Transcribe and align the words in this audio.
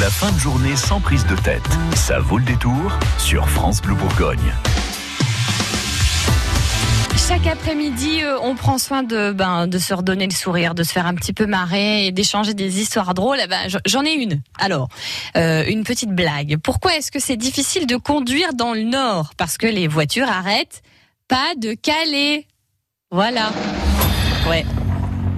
La 0.00 0.10
fin 0.10 0.30
de 0.30 0.38
journée 0.38 0.76
sans 0.76 1.00
prise 1.00 1.24
de 1.26 1.36
tête. 1.36 1.62
Ça 1.94 2.18
vaut 2.18 2.36
le 2.36 2.44
détour 2.44 2.98
sur 3.18 3.48
France 3.48 3.80
Bleu 3.80 3.94
Bourgogne. 3.94 4.52
Chaque 7.16 7.46
après-midi, 7.46 8.20
euh, 8.22 8.36
on 8.42 8.56
prend 8.56 8.76
soin 8.76 9.02
de, 9.02 9.32
ben, 9.32 9.70
se 9.78 9.94
redonner 9.94 10.26
le 10.26 10.34
sourire, 10.34 10.74
de 10.74 10.82
se 10.82 10.92
faire 10.92 11.06
un 11.06 11.14
petit 11.14 11.32
peu 11.32 11.46
marrer 11.46 12.06
et 12.06 12.12
d'échanger 12.12 12.52
des 12.52 12.80
histoires 12.80 13.14
drôles. 13.14 13.38
Eh 13.42 13.46
ben, 13.46 13.68
J'en 13.86 14.04
ai 14.04 14.12
une. 14.12 14.42
Alors, 14.58 14.88
euh, 15.36 15.64
une 15.66 15.82
petite 15.82 16.10
blague. 16.10 16.58
Pourquoi 16.62 16.96
est-ce 16.96 17.10
que 17.10 17.18
c'est 17.18 17.38
difficile 17.38 17.86
de 17.86 17.96
conduire 17.96 18.52
dans 18.52 18.74
le 18.74 18.82
Nord? 18.82 19.30
Parce 19.38 19.56
que 19.56 19.66
les 19.66 19.88
voitures 19.88 20.28
arrêtent 20.28 20.82
pas 21.26 21.54
de 21.56 21.72
caler. 21.72 22.46
Voilà. 23.10 23.50
Ouais. 24.46 24.66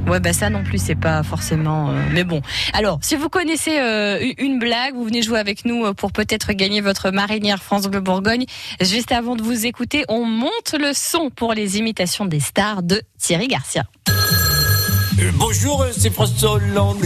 Ouais, 0.08 0.20
bah 0.20 0.32
ça 0.32 0.48
non 0.48 0.64
plus, 0.64 0.78
c'est 0.82 0.94
pas 0.94 1.22
forcément. 1.22 1.90
euh, 1.90 2.02
Mais 2.12 2.24
bon. 2.24 2.40
Alors, 2.72 2.98
si 3.02 3.14
vous 3.14 3.28
connaissez 3.28 3.78
euh, 3.78 4.18
une 4.38 4.58
blague, 4.58 4.94
vous 4.94 5.04
venez 5.04 5.20
jouer 5.22 5.38
avec 5.38 5.64
nous 5.66 5.84
euh, 5.84 5.92
pour 5.92 6.12
peut-être 6.12 6.52
gagner 6.54 6.80
votre 6.80 7.10
marinière 7.10 7.62
France 7.62 7.82
Bleu 7.88 8.00
Bourgogne. 8.00 8.44
Juste 8.80 9.12
avant 9.12 9.36
de 9.36 9.42
vous 9.42 9.66
écouter, 9.66 10.04
on 10.08 10.24
monte 10.24 10.74
le 10.78 10.92
son 10.94 11.28
pour 11.30 11.52
les 11.52 11.76
imitations 11.78 12.24
des 12.24 12.40
stars 12.40 12.82
de 12.82 13.02
Thierry 13.18 13.48
Garcia. 13.48 13.84
Euh, 14.08 15.30
bonjour, 15.34 15.84
c'est 15.96 16.10
François 16.12 16.52
Hollande. 16.52 17.04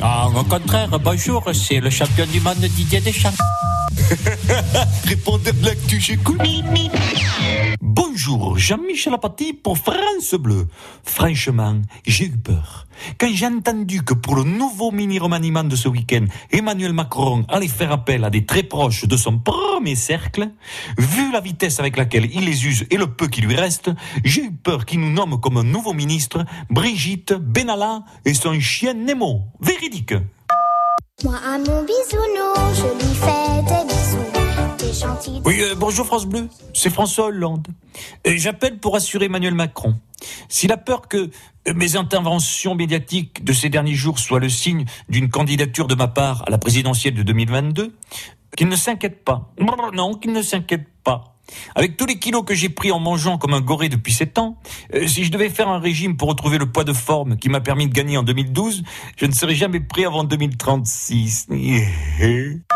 Ah, 0.00 0.28
au 0.34 0.44
contraire, 0.44 0.98
bonjour, 1.00 1.44
c'est 1.52 1.80
le 1.80 1.90
champion 1.90 2.24
du 2.26 2.40
monde 2.40 2.56
Didier 2.58 3.00
Deschamps. 3.00 3.30
Répondez 5.06 5.52
de 5.52 5.66
l'actu, 5.66 6.00
j'écoute. 6.00 6.40
Bonjour, 8.26 8.56
Jean-Michel 8.56 9.12
Apathy 9.12 9.52
pour 9.52 9.76
France 9.76 10.34
Bleu. 10.40 10.66
Franchement, 11.02 11.82
j'ai 12.06 12.24
eu 12.24 12.38
peur. 12.38 12.86
Quand 13.18 13.28
j'ai 13.30 13.46
entendu 13.46 14.02
que 14.02 14.14
pour 14.14 14.36
le 14.36 14.44
nouveau 14.44 14.90
mini-remaniement 14.92 15.64
de 15.64 15.76
ce 15.76 15.88
week-end, 15.88 16.24
Emmanuel 16.50 16.94
Macron 16.94 17.44
allait 17.50 17.68
faire 17.68 17.92
appel 17.92 18.24
à 18.24 18.30
des 18.30 18.46
très 18.46 18.62
proches 18.62 19.06
de 19.06 19.18
son 19.18 19.38
premier 19.40 19.94
cercle, 19.94 20.48
vu 20.96 21.32
la 21.32 21.40
vitesse 21.40 21.80
avec 21.80 21.98
laquelle 21.98 22.30
il 22.32 22.46
les 22.46 22.64
use 22.64 22.86
et 22.90 22.96
le 22.96 23.08
peu 23.08 23.28
qui 23.28 23.42
lui 23.42 23.56
reste, 23.56 23.90
j'ai 24.24 24.44
eu 24.44 24.52
peur 24.52 24.86
qu'il 24.86 25.00
nous 25.00 25.12
nomme 25.12 25.38
comme 25.38 25.60
nouveau 25.60 25.92
ministre 25.92 26.46
Brigitte 26.70 27.34
Benalla 27.34 28.04
et 28.24 28.32
son 28.32 28.58
chien 28.58 28.94
Nemo. 28.94 29.42
Véridique. 29.60 30.14
Moi 31.22 31.36
à 31.44 31.58
mon 31.58 31.84
Oui, 35.44 35.60
euh, 35.60 35.74
bonjour 35.76 36.06
France 36.06 36.26
Bleu, 36.26 36.48
c'est 36.72 36.90
François 36.90 37.26
Hollande. 37.26 37.66
Et 38.24 38.38
J'appelle 38.38 38.78
pour 38.78 38.94
assurer 38.94 39.24
Emmanuel 39.26 39.54
Macron. 39.54 39.96
S'il 40.48 40.70
a 40.70 40.76
peur 40.76 41.08
que 41.08 41.30
euh, 41.68 41.74
mes 41.74 41.96
interventions 41.96 42.76
médiatiques 42.76 43.44
de 43.44 43.52
ces 43.52 43.68
derniers 43.68 43.94
jours 43.94 44.20
soient 44.20 44.38
le 44.38 44.48
signe 44.48 44.84
d'une 45.08 45.30
candidature 45.30 45.88
de 45.88 45.96
ma 45.96 46.06
part 46.06 46.44
à 46.46 46.50
la 46.50 46.58
présidentielle 46.58 47.14
de 47.14 47.24
2022, 47.24 47.94
qu'il 48.56 48.68
ne 48.68 48.76
s'inquiète 48.76 49.24
pas. 49.24 49.52
Non, 49.94 50.14
qu'il 50.14 50.32
ne 50.32 50.42
s'inquiète 50.42 50.86
pas. 51.02 51.34
Avec 51.74 51.96
tous 51.96 52.06
les 52.06 52.18
kilos 52.18 52.44
que 52.44 52.54
j'ai 52.54 52.68
pris 52.68 52.92
en 52.92 53.00
mangeant 53.00 53.36
comme 53.36 53.52
un 53.52 53.60
goré 53.60 53.88
depuis 53.88 54.12
7 54.12 54.38
ans, 54.38 54.58
euh, 54.94 55.06
si 55.08 55.24
je 55.24 55.32
devais 55.32 55.50
faire 55.50 55.68
un 55.68 55.78
régime 55.78 56.16
pour 56.16 56.28
retrouver 56.28 56.58
le 56.58 56.70
poids 56.70 56.84
de 56.84 56.92
forme 56.92 57.36
qui 57.36 57.48
m'a 57.48 57.60
permis 57.60 57.88
de 57.88 57.92
gagner 57.92 58.16
en 58.16 58.22
2012, 58.22 58.84
je 59.16 59.26
ne 59.26 59.32
serais 59.32 59.54
jamais 59.54 59.80
prêt 59.80 60.04
avant 60.04 60.24
2036. 60.24 61.48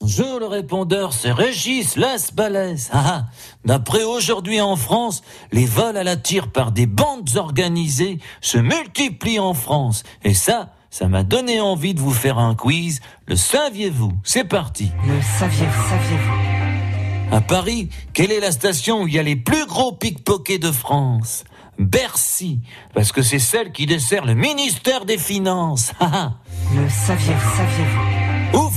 Bonjour, 0.00 0.38
le 0.38 0.46
répondeur, 0.46 1.12
c'est 1.12 1.32
Régis 1.32 1.96
Las 1.96 2.32
Balès. 2.32 2.88
Ah, 2.92 3.04
ah. 3.04 3.24
D'après 3.64 4.04
aujourd'hui 4.04 4.60
en 4.60 4.76
France, 4.76 5.22
les 5.50 5.66
vols 5.66 5.96
à 5.96 6.04
la 6.04 6.16
tire 6.16 6.52
par 6.52 6.70
des 6.70 6.86
bandes 6.86 7.36
organisées 7.36 8.18
se 8.40 8.58
multiplient 8.58 9.40
en 9.40 9.54
France. 9.54 10.04
Et 10.22 10.34
ça, 10.34 10.70
ça 10.88 11.08
m'a 11.08 11.24
donné 11.24 11.60
envie 11.60 11.94
de 11.94 12.00
vous 12.00 12.12
faire 12.12 12.38
un 12.38 12.54
quiz. 12.54 13.00
Le 13.26 13.34
saviez-vous? 13.34 14.12
C'est 14.22 14.44
parti. 14.44 14.92
Le 15.04 15.20
saviez-vous, 15.20 15.88
saviez-vous 15.88 17.36
À 17.36 17.40
Paris, 17.40 17.88
quelle 18.12 18.30
est 18.30 18.40
la 18.40 18.52
station 18.52 19.02
où 19.02 19.08
il 19.08 19.14
y 19.14 19.18
a 19.18 19.24
les 19.24 19.36
plus 19.36 19.66
gros 19.66 19.92
pickpockets 19.92 20.62
de 20.62 20.70
France? 20.70 21.42
Bercy, 21.80 22.60
parce 22.94 23.10
que 23.10 23.22
c'est 23.22 23.38
celle 23.40 23.72
qui 23.72 23.86
dessert 23.86 24.24
le 24.24 24.34
ministère 24.34 25.04
des 25.04 25.18
Finances. 25.18 25.92
Ah, 25.98 26.10
ah. 26.14 26.32
Le 26.72 26.88
saviez-vous, 26.88 27.56
saviez-vous 27.56 28.17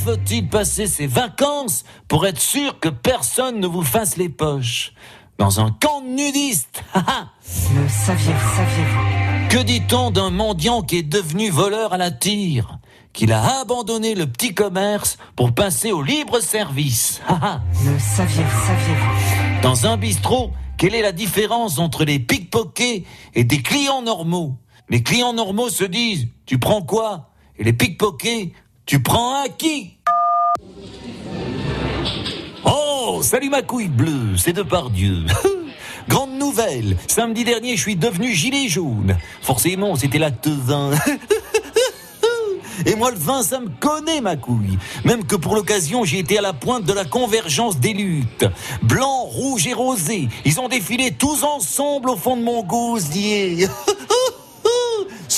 faut-il 0.01 0.50
passer 0.50 0.88
ses 0.88 1.06
vacances 1.06 1.84
pour 2.07 2.25
être 2.25 2.41
sûr 2.41 2.79
que 2.79 2.89
personne 2.89 3.59
ne 3.59 3.67
vous 3.67 3.84
fasse 3.84 4.17
les 4.17 4.29
poches? 4.29 4.94
Dans 5.38 5.59
un 5.59 5.72
camp 5.72 6.01
ah. 6.94 7.28
Le 7.75 7.88
saviez-vous, 7.88 9.50
Que 9.50 9.62
dit-on 9.63 10.12
d'un 10.12 10.29
mendiant 10.29 10.81
qui 10.81 10.97
est 10.97 11.03
devenu 11.03 11.50
voleur 11.50 11.94
à 11.94 11.97
la 11.97 12.12
tire? 12.12 12.79
Qu'il 13.13 13.31
a 13.31 13.62
abandonné 13.62 14.16
le 14.16 14.25
petit 14.25 14.53
commerce 14.53 15.17
pour 15.35 15.53
passer 15.53 15.91
au 15.91 16.01
libre 16.01 16.39
service. 16.39 17.22
Le 17.85 18.00
saviez-vous, 18.00 18.68
saviez-vous? 18.68 19.62
Dans 19.62 19.85
un 19.85 19.97
bistrot, 19.97 20.51
quelle 20.78 20.95
est 20.95 21.01
la 21.01 21.12
différence 21.12 21.78
entre 21.78 22.06
les 22.06 22.19
pickpockets 22.19 23.03
et 23.35 23.44
des 23.44 23.62
clients 23.62 24.01
normaux? 24.01 24.56
Les 24.89 25.03
clients 25.03 25.33
normaux 25.33 25.69
se 25.69 25.83
disent 25.83 26.28
Tu 26.45 26.57
prends 26.57 26.81
quoi? 26.81 27.29
Et 27.57 27.63
les 27.63 27.73
pickpockets 27.73 28.53
Tu 28.86 29.02
prends 29.02 29.44
à 29.44 29.47
qui? 29.47 29.97
Oh, 32.66 33.19
salut 33.22 33.50
ma 33.50 33.62
couille 33.62 33.88
bleue, 33.88 34.38
c'est 34.38 34.53
de 34.53 34.64
par 34.64 34.90
Dieu. 34.90 35.25
Grande 36.08 36.38
nouvelle, 36.38 36.97
samedi 37.08 37.44
dernier 37.44 37.75
je 37.78 37.81
suis 37.81 37.96
devenu 37.96 38.34
gilet 38.34 38.68
jaune. 38.68 39.18
Forcément, 39.42 39.96
c'était 39.96 40.19
l'acte 40.19 40.47
20. 40.47 40.92
Et 42.86 42.96
moi, 42.96 43.12
le 43.12 43.18
vin, 43.18 43.44
ça 43.44 43.59
me 43.59 43.69
connaît, 43.80 44.22
ma 44.22 44.36
couille. 44.36 44.80
Même 45.06 45.24
que 45.25 45.36
pour 45.36 45.56
l'occasion, 45.56 46.03
j'ai 46.03 46.18
été 46.18 46.40
à 46.40 46.42
la 46.42 46.53
pointe 46.53 46.84
de 46.84 46.94
la 46.94 47.06
convergence 47.06 47.78
des 47.78 47.94
luttes. 47.94 48.46
Blanc, 48.81 49.24
rouge 49.25 49.68
et 49.68 49.74
rosé. 49.74 50.30
Ils 50.46 50.59
ont 50.59 50.68
défilé 50.68 51.12
tous 51.12 51.44
ensemble 51.44 52.09
au 52.09 52.18
fond 52.18 52.36
de 52.36 52.42
mon 52.42 52.63
gosier. 52.63 53.68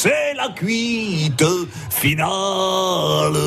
C'est 0.03 0.33
la 0.33 0.49
cuite 0.49 1.45
finale. 1.89 3.37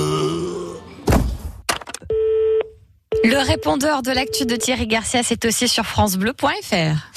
Le 3.24 3.46
répondeur 3.46 4.00
de 4.00 4.10
l'actu 4.10 4.46
de 4.46 4.56
Thierry 4.56 4.86
Garcia, 4.86 5.22
c'est 5.22 5.44
aussi 5.44 5.68
sur 5.68 5.84
francebleu.fr. 5.84 7.12